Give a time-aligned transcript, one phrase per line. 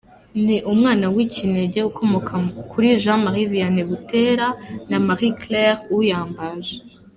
[0.45, 2.33] Ni umwana w’ikinege ukomoka
[2.71, 4.47] kuri Jean Marie Vianney Butera
[4.89, 6.75] na Marie Claire Uyambaje.